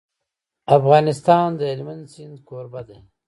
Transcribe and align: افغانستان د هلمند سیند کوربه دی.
افغانستان 0.77 1.47
د 1.55 1.61
هلمند 1.71 2.03
سیند 2.13 2.37
کوربه 2.47 2.81
دی. 2.87 2.99